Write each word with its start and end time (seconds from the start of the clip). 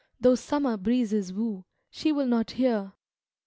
Though 0.19 0.33
summer 0.33 0.77
breezes 0.77 1.31
woo. 1.31 1.63
She 1.91 2.11
will 2.11 2.25
not 2.25 2.49
hear. 2.49 2.93